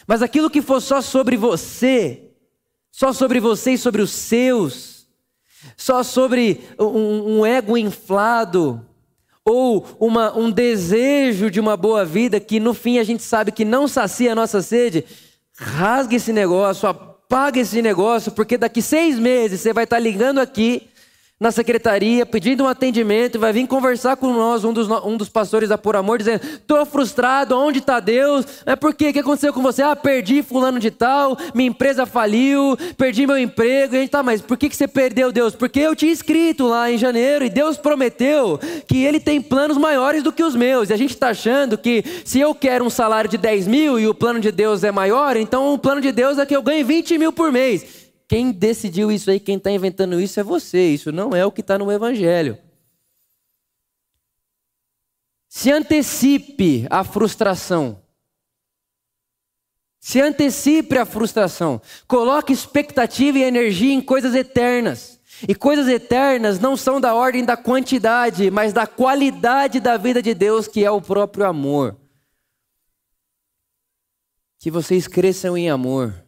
[0.07, 2.28] Mas aquilo que for só sobre você,
[2.99, 5.07] só sobre você e sobre os seus,
[5.77, 8.85] só sobre um, um ego inflado,
[9.45, 13.65] ou uma, um desejo de uma boa vida que no fim a gente sabe que
[13.65, 15.05] não sacia a nossa sede,
[15.57, 16.93] rasgue esse negócio,
[17.29, 20.89] paga esse negócio, porque daqui seis meses você vai estar ligando aqui
[21.41, 25.69] na secretaria, pedindo um atendimento, vai vir conversar com nós, um dos, um dos pastores
[25.69, 28.45] da Por Amor, dizendo: estou frustrado, onde está Deus?
[28.67, 29.81] É porque o que aconteceu com você?
[29.81, 33.95] Ah, perdi fulano de tal, minha empresa faliu, perdi meu emprego.
[33.95, 35.55] E a gente tá, mas por que, que você perdeu Deus?
[35.55, 40.25] Porque eu tinha escrito lá em janeiro e Deus prometeu que Ele tem planos maiores
[40.25, 40.91] do que os meus.
[40.91, 44.09] E a gente está achando que se eu quero um salário de 10 mil e
[44.09, 46.83] o plano de Deus é maior, então o plano de Deus é que eu ganhe
[46.83, 48.08] 20 mil por mês.
[48.29, 50.91] Quem decidiu isso aí, quem está inventando isso é você.
[50.91, 52.59] Isso não é o que está no Evangelho.
[55.49, 58.03] Se antecipe à frustração.
[59.99, 61.81] Se antecipe à frustração.
[62.07, 65.19] Coloque expectativa e energia em coisas eternas.
[65.49, 70.35] E coisas eternas não são da ordem da quantidade, mas da qualidade da vida de
[70.35, 71.97] Deus, que é o próprio amor.
[74.59, 76.28] Que vocês cresçam em amor.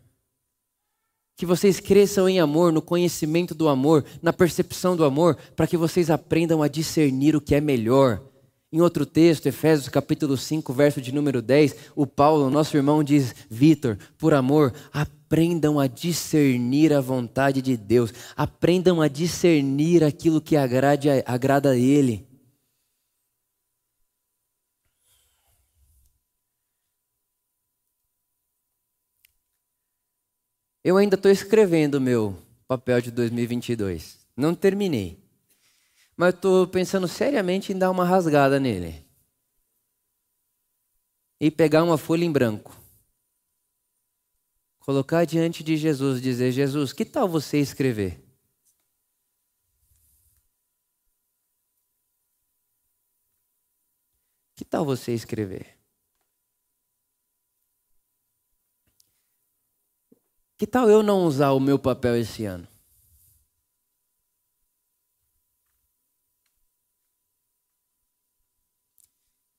[1.40, 5.74] Que vocês cresçam em amor, no conhecimento do amor, na percepção do amor, para que
[5.74, 8.20] vocês aprendam a discernir o que é melhor.
[8.70, 13.34] Em outro texto, Efésios capítulo 5, verso de número 10, o Paulo, nosso irmão, diz:
[13.48, 20.58] Vitor, por amor, aprendam a discernir a vontade de Deus, aprendam a discernir aquilo que
[20.58, 22.29] agrade, agrada a Ele.
[30.82, 34.26] Eu ainda estou escrevendo o meu papel de 2022.
[34.34, 35.22] Não terminei.
[36.16, 39.04] Mas estou pensando seriamente em dar uma rasgada nele.
[41.38, 42.78] E pegar uma folha em branco.
[44.80, 48.18] Colocar diante de Jesus e dizer: Jesus, que tal você escrever?
[54.54, 55.79] Que tal você escrever?
[60.60, 62.68] Que tal eu não usar o meu papel esse ano?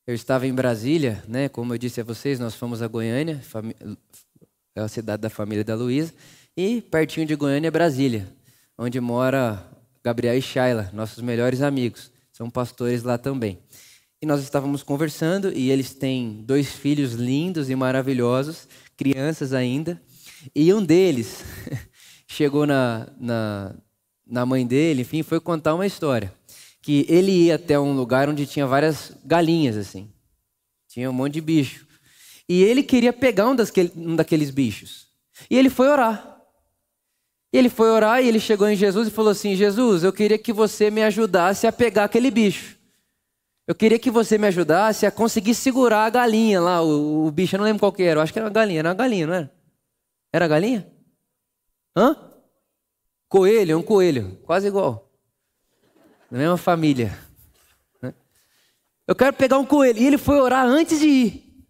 [0.05, 1.49] Eu estava em Brasília, né?
[1.49, 3.41] Como eu disse a vocês, nós fomos a Goiânia,
[4.75, 6.13] é a cidade da família da Luísa,
[6.55, 8.31] e pertinho de Goiânia é Brasília,
[8.77, 9.67] onde mora
[10.03, 12.11] Gabriel e Shaila, nossos melhores amigos.
[12.31, 13.57] São pastores lá também.
[14.21, 19.99] E nós estávamos conversando e eles têm dois filhos lindos e maravilhosos, crianças ainda.
[20.55, 21.43] E um deles
[22.27, 23.75] chegou na, na,
[24.25, 26.33] na mãe dele, enfim, foi contar uma história.
[26.81, 30.09] Que ele ia até um lugar onde tinha várias galinhas, assim.
[30.87, 31.85] Tinha um monte de bicho.
[32.49, 35.07] E ele queria pegar um, dasquele, um daqueles bichos.
[35.49, 36.41] E ele foi orar.
[37.53, 40.37] E ele foi orar e ele chegou em Jesus e falou assim: Jesus, eu queria
[40.37, 42.77] que você me ajudasse a pegar aquele bicho.
[43.67, 47.55] Eu queria que você me ajudasse a conseguir segurar a galinha lá, o, o bicho,
[47.55, 49.27] eu não lembro qual que era, eu acho que era uma galinha, era uma galinha,
[49.27, 49.51] não era?
[50.31, 50.87] Era galinha?
[51.95, 52.15] Hã?
[53.27, 55.09] Coelho, um coelho, quase igual.
[56.29, 57.17] Da mesma família.
[58.01, 58.13] Né?
[59.07, 59.99] Eu quero pegar um coelho.
[59.99, 61.65] E ele foi orar antes de ir.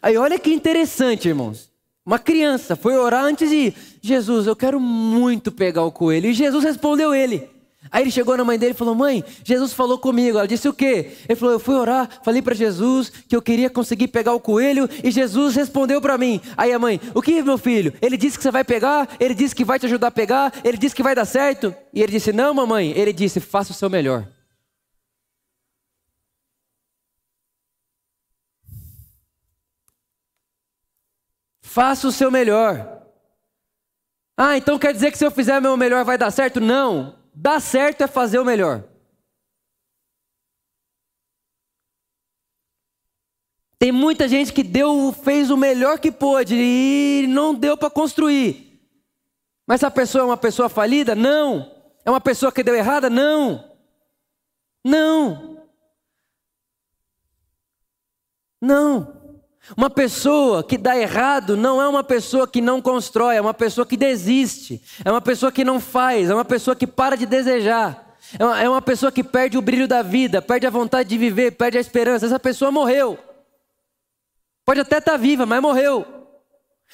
[0.00, 1.70] Aí olha que interessante, irmãos.
[2.04, 3.76] Uma criança foi orar antes de ir.
[4.00, 6.28] Jesus, eu quero muito pegar o coelho.
[6.28, 7.55] E Jesus respondeu ele.
[7.90, 10.38] Aí ele chegou na mãe dele e falou: Mãe, Jesus falou comigo.
[10.38, 11.12] Ela disse o quê?
[11.28, 14.88] Ele falou: Eu fui orar, falei para Jesus que eu queria conseguir pegar o coelho
[15.02, 16.40] e Jesus respondeu para mim.
[16.56, 17.92] Aí a mãe: O que, meu filho?
[18.00, 20.76] Ele disse que você vai pegar, ele disse que vai te ajudar a pegar, ele
[20.76, 21.74] disse que vai dar certo.
[21.92, 22.92] E ele disse: Não, mamãe.
[22.96, 24.26] Ele disse: Faça o seu melhor.
[31.76, 33.02] Faça o seu melhor.
[34.34, 36.58] Ah, então quer dizer que se eu fizer meu melhor vai dar certo?
[36.58, 37.14] Não.
[37.38, 38.82] Dar certo é fazer o melhor.
[43.78, 48.80] Tem muita gente que deu, fez o melhor que pôde e não deu para construir.
[49.66, 51.14] Mas essa pessoa é uma pessoa falida?
[51.14, 51.70] Não.
[52.06, 53.10] É uma pessoa que deu errada?
[53.10, 53.76] Não.
[54.82, 55.62] Não.
[58.62, 59.15] Não.
[59.74, 63.86] Uma pessoa que dá errado não é uma pessoa que não constrói, é uma pessoa
[63.86, 68.16] que desiste, é uma pessoa que não faz, é uma pessoa que para de desejar,
[68.38, 71.52] é uma, é pessoa que perde o brilho da vida, perde a vontade de viver,
[71.52, 72.26] perde a esperança.
[72.26, 73.18] Essa pessoa morreu.
[74.64, 76.04] Pode até estar tá viva, mas morreu.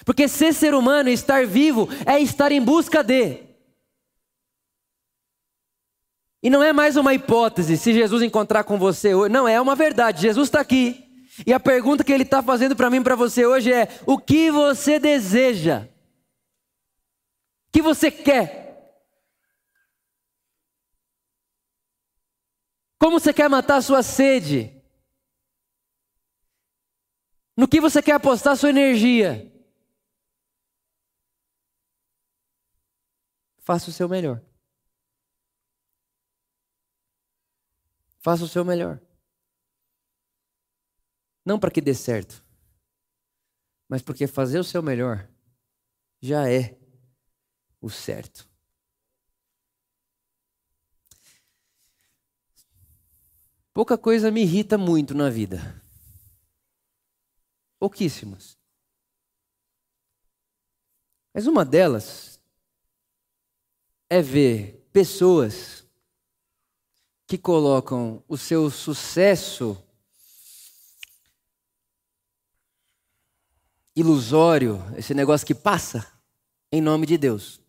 [0.05, 3.39] Porque ser ser humano e estar vivo é estar em busca de.
[6.43, 9.33] E não é mais uma hipótese se Jesus encontrar com você hoje.
[9.33, 10.23] Não, é uma verdade.
[10.23, 11.12] Jesus está aqui.
[11.47, 14.19] E a pergunta que ele está fazendo para mim e para você hoje é: o
[14.19, 15.89] que você deseja?
[17.69, 18.61] O que você quer?
[22.99, 24.81] Como você quer matar a sua sede?
[27.57, 29.51] No que você quer apostar sua energia?
[33.59, 34.43] Faça o seu melhor.
[38.21, 39.01] Faça o seu melhor.
[41.45, 42.45] Não para que dê certo,
[43.89, 45.29] mas porque fazer o seu melhor
[46.21, 46.79] já é
[47.81, 48.49] o certo.
[53.75, 55.83] Pouca coisa me irrita muito na vida.
[57.79, 58.57] Pouquíssimas.
[61.35, 62.41] Mas uma delas
[64.09, 65.85] é ver pessoas
[67.27, 69.83] que colocam o seu sucesso
[73.95, 76.07] ilusório, esse negócio que passa,
[76.71, 77.61] em nome de Deus.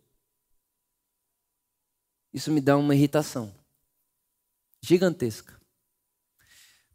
[2.34, 3.54] Isso me dá uma irritação
[4.82, 5.54] gigantesca.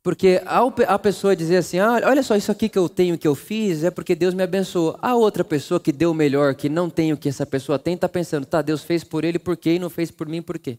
[0.03, 3.29] Porque ao a pessoa dizer assim, ah, olha só, isso aqui que eu tenho, que
[3.29, 4.99] eu fiz, é porque Deus me abençoou.
[5.03, 7.95] A outra pessoa que deu o melhor, que não tem o que essa pessoa tem,
[7.95, 10.59] está pensando, tá, Deus fez por ele por quê e não fez por mim por
[10.59, 10.79] quê?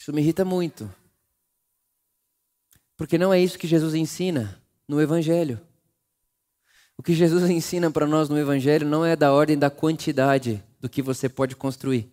[0.00, 0.90] Isso me irrita muito.
[2.98, 5.60] Porque não é isso que Jesus ensina no Evangelho.
[6.96, 10.88] O que Jesus ensina para nós no Evangelho não é da ordem da quantidade do
[10.88, 12.12] que você pode construir,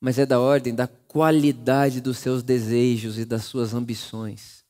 [0.00, 4.64] mas é da ordem da qualidade dos seus desejos e das suas ambições.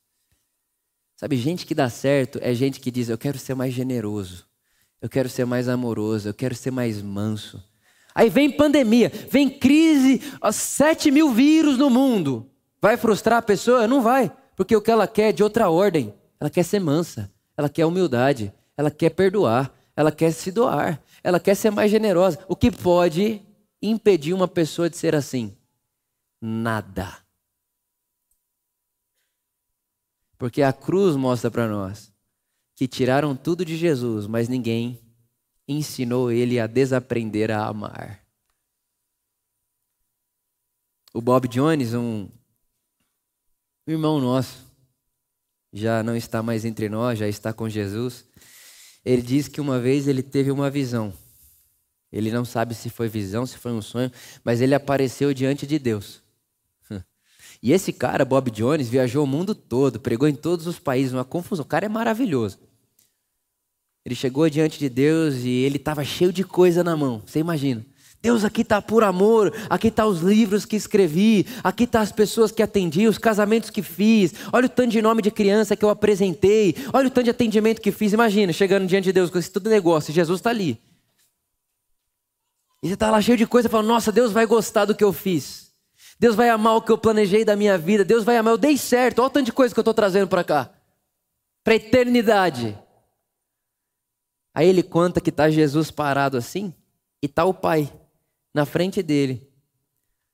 [1.17, 4.47] Sabe, gente que dá certo é gente que diz: Eu quero ser mais generoso,
[5.03, 7.63] eu quero ser mais amoroso, eu quero ser mais manso.
[8.15, 12.51] Aí vem pandemia, vem crise, ó, 7 mil vírus no mundo.
[12.81, 13.87] Vai frustrar a pessoa?
[13.87, 16.13] Não vai, porque o que ela quer é de outra ordem.
[16.39, 21.41] Ela quer ser mansa, ela quer humildade, ela quer perdoar, ela quer se doar, ela
[21.41, 22.45] quer ser mais generosa.
[22.47, 23.41] O que pode
[23.81, 25.57] impedir uma pessoa de ser assim?
[26.39, 27.25] Nada.
[30.37, 32.13] Porque a cruz mostra para nós
[32.77, 35.01] que tiraram tudo de Jesus, mas ninguém
[35.67, 38.23] ensinou ele a desaprender a amar.
[41.15, 42.29] O Bob Jones, um
[43.93, 44.59] irmão nosso,
[45.73, 48.25] já não está mais entre nós, já está com Jesus.
[49.05, 51.13] Ele diz que uma vez ele teve uma visão.
[52.13, 54.11] Ele não sabe se foi visão, se foi um sonho,
[54.43, 56.23] mas ele apareceu diante de Deus.
[57.63, 61.27] E esse cara, Bob Jones, viajou o mundo todo, pregou em todos os países, uma
[61.27, 61.63] confusão.
[61.63, 62.59] O cara é maravilhoso.
[64.03, 67.23] Ele chegou diante de Deus e ele estava cheio de coisa na mão.
[67.27, 67.85] Você imagina?
[68.23, 72.53] Deus, aqui está por amor, aqui está os livros que escrevi, aqui está as pessoas
[72.53, 75.89] que atendi, os casamentos que fiz, olha o tanto de nome de criança que eu
[75.89, 78.13] apresentei, olha o tanto de atendimento que fiz.
[78.13, 80.79] Imagina, chegando diante de Deus com esse tudo negócio, Jesus está ali.
[82.83, 85.15] E você está lá cheio de coisa, falando, nossa, Deus vai gostar do que eu
[85.15, 85.71] fiz.
[86.19, 88.05] Deus vai amar o que eu planejei da minha vida.
[88.05, 90.29] Deus vai amar, eu dei certo, olha o tanto de coisa que eu estou trazendo
[90.29, 90.71] para cá.
[91.65, 92.79] Para a eternidade.
[94.55, 96.75] Aí ele conta que está Jesus parado assim,
[97.23, 97.91] e está o Pai
[98.55, 99.49] na frente dele.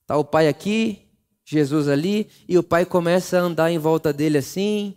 [0.02, 1.02] Está o pai aqui,
[1.44, 4.96] Jesus ali, e o pai começa a andar em volta dele assim,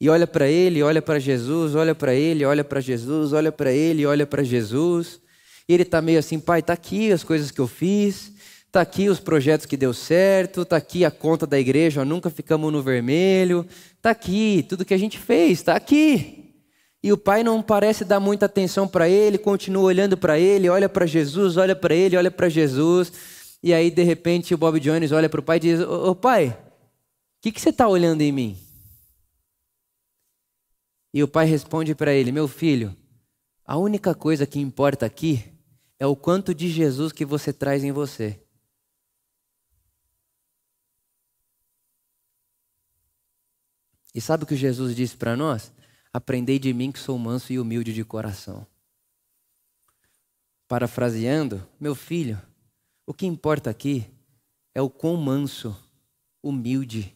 [0.00, 3.72] e olha para ele, olha para Jesus, olha para ele, olha para Jesus, olha para
[3.72, 5.20] ele, olha para Jesus.
[5.66, 8.30] E ele está meio assim, pai, está aqui as coisas que eu fiz,
[8.66, 12.28] está aqui os projetos que deu certo, está aqui a conta da igreja, ó, nunca
[12.28, 16.45] ficamos no vermelho, está aqui tudo que a gente fez, está aqui.
[17.06, 20.88] E o pai não parece dar muita atenção para ele, continua olhando para ele, olha
[20.88, 23.12] para Jesus, olha para ele, olha para Jesus.
[23.62, 26.48] E aí, de repente, o Bob Jones olha para o pai e diz: Ô pai,
[26.48, 28.58] o que, que você está olhando em mim?
[31.14, 32.92] E o pai responde para ele: Meu filho,
[33.64, 35.44] a única coisa que importa aqui
[36.00, 38.36] é o quanto de Jesus que você traz em você.
[44.12, 45.70] E sabe o que Jesus disse para nós?
[46.16, 48.66] Aprendei de mim que sou manso e humilde de coração.
[50.66, 52.40] Parafraseando, meu filho,
[53.04, 54.10] o que importa aqui
[54.74, 55.76] é o quão manso,
[56.42, 57.14] humilde,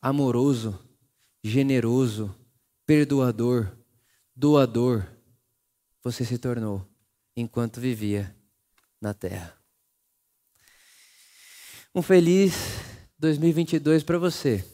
[0.00, 0.82] amoroso,
[1.44, 2.34] generoso,
[2.86, 3.76] perdoador,
[4.34, 5.06] doador
[6.02, 6.88] você se tornou
[7.36, 8.34] enquanto vivia
[8.98, 9.54] na terra.
[11.94, 12.54] Um feliz
[13.18, 14.64] 2022 para você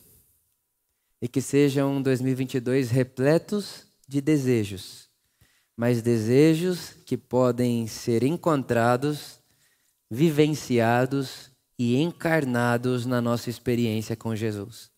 [1.20, 5.08] e que seja um 2022 repletos de desejos,
[5.76, 9.40] mas desejos que podem ser encontrados,
[10.10, 14.90] vivenciados e encarnados na nossa experiência com Jesus.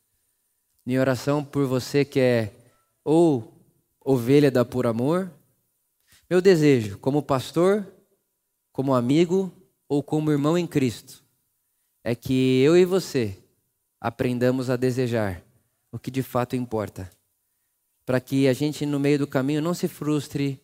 [0.85, 2.53] Minha oração por você que é
[3.05, 3.53] ou
[4.01, 5.31] ovelha da por amor,
[6.29, 7.87] meu desejo como pastor,
[8.73, 9.53] como amigo
[9.89, 11.29] ou como irmão em Cristo
[12.05, 13.37] é que eu e você
[14.01, 15.43] aprendamos a desejar
[15.91, 17.11] o que de fato importa.
[18.05, 20.63] Para que a gente, no meio do caminho, não se frustre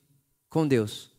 [0.49, 1.11] com Deus,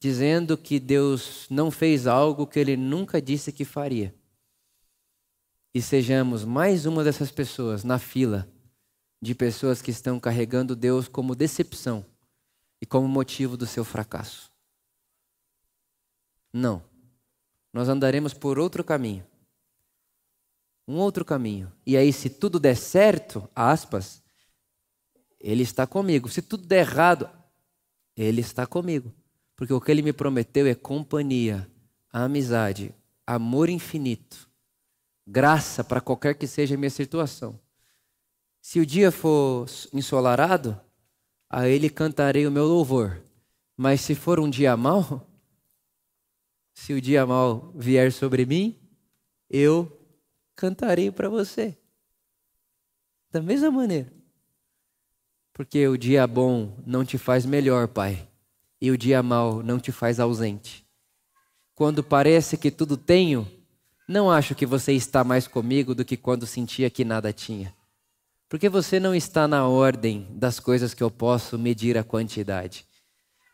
[0.00, 4.14] dizendo que Deus não fez algo que ele nunca disse que faria.
[5.72, 8.48] E sejamos mais uma dessas pessoas na fila
[9.22, 12.04] de pessoas que estão carregando Deus como decepção
[12.80, 14.50] e como motivo do seu fracasso.
[16.52, 16.82] Não.
[17.72, 19.24] Nós andaremos por outro caminho
[20.90, 21.72] um outro caminho.
[21.86, 24.20] E aí, se tudo der certo, aspas,
[25.38, 26.28] ele está comigo.
[26.28, 27.30] Se tudo der errado,
[28.16, 29.14] ele está comigo.
[29.54, 31.70] Porque o que ele me prometeu é companhia,
[32.12, 32.92] amizade,
[33.24, 34.50] amor infinito,
[35.24, 37.58] graça para qualquer que seja a minha situação.
[38.60, 40.78] Se o dia for ensolarado,
[41.48, 43.22] a ele cantarei o meu louvor.
[43.76, 45.26] Mas se for um dia mau,
[46.74, 48.76] se o dia mau vier sobre mim,
[49.48, 49.99] eu
[50.60, 51.74] cantarei para você.
[53.32, 54.12] Da mesma maneira.
[55.54, 58.28] Porque o dia bom não te faz melhor, Pai,
[58.78, 60.86] e o dia mau não te faz ausente.
[61.74, 63.50] Quando parece que tudo tenho,
[64.06, 67.74] não acho que você está mais comigo do que quando sentia que nada tinha.
[68.46, 72.84] Porque você não está na ordem das coisas que eu posso medir a quantidade.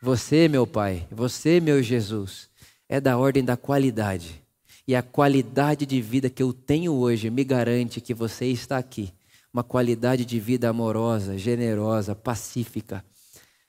[0.01, 2.49] Você, meu Pai, você, meu Jesus,
[2.89, 4.45] é da ordem da qualidade.
[4.87, 9.13] E a qualidade de vida que eu tenho hoje me garante que você está aqui
[9.57, 13.03] uma qualidade de vida amorosa, generosa, pacífica.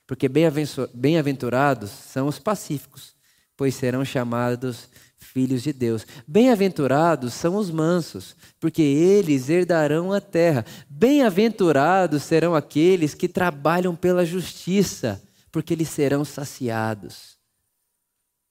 [0.05, 3.15] Porque bem-aventurados são os pacíficos,
[3.57, 6.05] pois serão chamados filhos de Deus.
[6.27, 10.63] Bem-aventurados são os mansos, porque eles herdarão a terra.
[10.87, 15.19] Bem-aventurados serão aqueles que trabalham pela justiça,
[15.51, 17.38] porque eles serão saciados.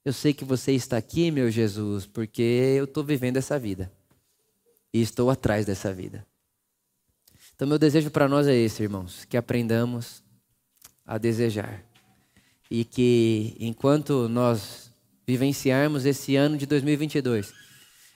[0.04, 3.92] Eu sei que você está aqui, meu Jesus, porque eu estou vivendo essa vida.
[4.92, 6.26] E estou atrás dessa vida.
[7.54, 10.22] Então, meu desejo para nós é esse, irmãos: que aprendamos
[11.04, 11.84] a desejar.
[12.70, 14.92] E que, enquanto nós
[15.26, 17.52] vivenciarmos esse ano de 2022,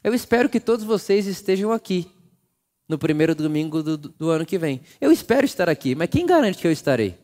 [0.05, 2.11] eu espero que todos vocês estejam aqui
[2.89, 4.81] no primeiro domingo do, do ano que vem.
[5.01, 7.19] Eu espero estar aqui, mas quem garante que eu estarei?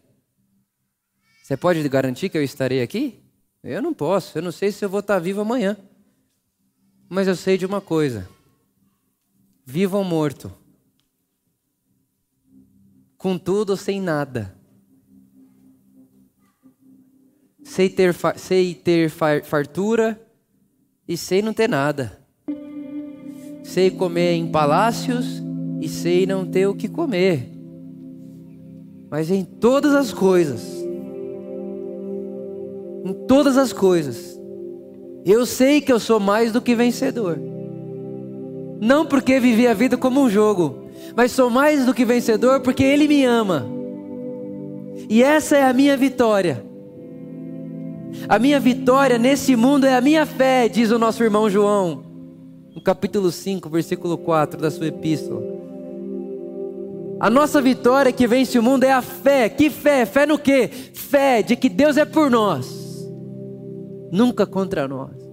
[1.43, 3.23] Você pode garantir que eu estarei aqui?
[3.63, 5.77] Eu não posso, eu não sei se eu vou estar vivo amanhã.
[7.09, 8.29] Mas eu sei de uma coisa:
[9.65, 10.53] vivo ou morto,
[13.17, 14.55] com tudo ou sem nada.
[17.65, 20.21] Sei ter, sei ter fartura
[21.07, 22.19] e sei não ter nada.
[23.63, 25.43] Sei comer em palácios
[25.81, 27.51] e sei não ter o que comer.
[29.11, 30.78] Mas em todas as coisas,
[33.09, 34.39] em todas as coisas,
[35.25, 37.39] eu sei que eu sou mais do que vencedor.
[38.81, 40.85] Não porque vivi a vida como um jogo,
[41.17, 43.67] mas sou mais do que vencedor porque Ele me ama.
[45.09, 46.63] E essa é a minha vitória.
[48.29, 52.05] A minha vitória nesse mundo é a minha fé, diz o nosso irmão João,
[52.75, 55.43] no capítulo 5, versículo 4 da sua epístola.
[57.21, 59.49] A nossa vitória que vence o mundo é a fé.
[59.49, 60.07] Que fé?
[60.07, 60.71] Fé no quê?
[60.95, 62.78] Fé de que Deus é por nós,
[64.11, 65.29] nunca contra nós.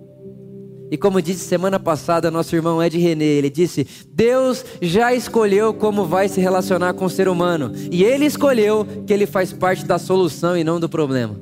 [0.92, 6.06] E como disse semana passada nosso irmão Ed René, ele disse: Deus já escolheu como
[6.06, 9.98] vai se relacionar com o ser humano, e ele escolheu que ele faz parte da
[9.98, 11.36] solução e não do problema.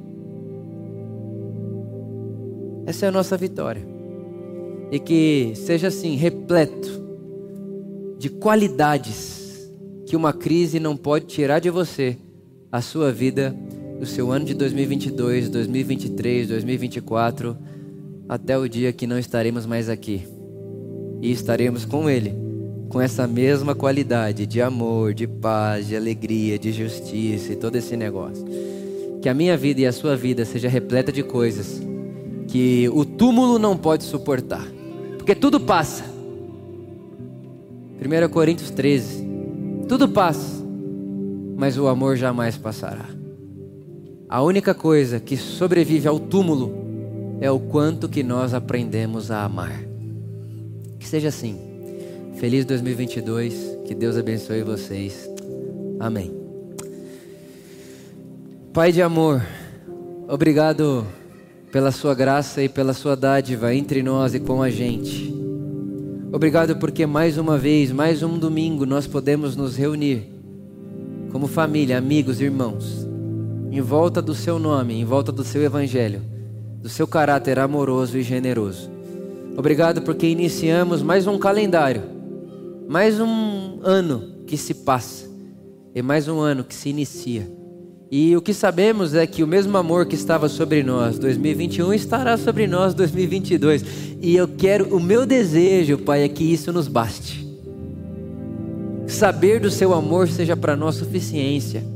[2.86, 3.86] Essa é a nossa vitória.
[4.91, 7.03] E que seja assim, repleto
[8.17, 9.71] de qualidades
[10.05, 12.17] que uma crise não pode tirar de você,
[12.71, 13.55] a sua vida,
[14.00, 17.58] o seu ano de 2022, 2023, 2024
[18.28, 20.24] até o dia que não estaremos mais aqui
[21.22, 22.34] e estaremos com Ele,
[22.89, 27.96] com essa mesma qualidade de amor, de paz, de alegria, de justiça e todo esse
[27.96, 28.46] negócio.
[29.22, 31.82] Que a minha vida e a sua vida seja repleta de coisas
[32.48, 34.68] que o túmulo não pode suportar,
[35.18, 36.04] porque tudo passa.
[38.02, 39.26] 1 Coríntios 13:
[39.88, 40.62] tudo passa,
[41.56, 43.22] mas o amor jamais passará.
[44.34, 49.79] A única coisa que sobrevive ao túmulo é o quanto que nós aprendemos a amar.
[50.97, 51.55] Que seja assim.
[52.38, 55.29] Feliz 2022, que Deus abençoe vocês.
[55.99, 56.34] Amém.
[58.73, 59.45] Pai de amor,
[60.27, 61.05] obrigado
[61.71, 65.31] pela sua graça e pela sua dádiva entre nós e com a gente.
[66.31, 70.23] Obrigado porque mais uma vez, mais um domingo, nós podemos nos reunir
[71.31, 73.12] como família, amigos, irmãos,
[73.74, 76.21] em volta do seu nome, em volta do seu evangelho
[76.80, 78.91] do seu caráter amoroso e generoso.
[79.55, 82.03] Obrigado porque iniciamos mais um calendário,
[82.89, 85.26] mais um ano que se passa
[85.95, 87.49] e mais um ano que se inicia.
[88.11, 92.38] E o que sabemos é que o mesmo amor que estava sobre nós 2021 estará
[92.38, 93.86] sobre nós 2022.
[94.21, 97.47] E eu quero, o meu desejo, Pai, é que isso nos baste.
[99.07, 101.93] Saber do seu amor seja para nós suficiência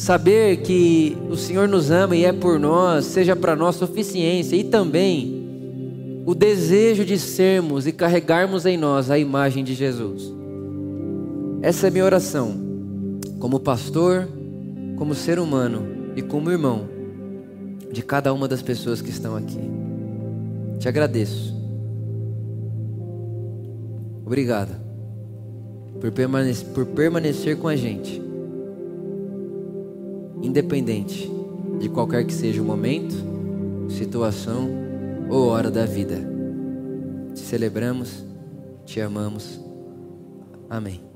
[0.00, 4.64] Saber que o Senhor nos ama e é por nós, seja para nós suficiência e
[4.64, 10.32] também o desejo de sermos e carregarmos em nós a imagem de Jesus.
[11.60, 12.54] Essa é minha oração,
[13.38, 14.26] como pastor,
[14.96, 15.86] como ser humano
[16.16, 16.88] e como irmão
[17.92, 19.60] de cada uma das pessoas que estão aqui.
[20.78, 21.54] Te agradeço.
[24.24, 24.80] Obrigado.
[26.00, 28.29] por permanecer, por permanecer com a gente,
[30.42, 31.30] independente
[31.78, 33.14] de qualquer que seja o momento,
[33.88, 34.68] situação
[35.28, 36.16] ou hora da vida.
[37.34, 38.24] Te celebramos,
[38.84, 39.60] te amamos.
[40.68, 41.09] Amém.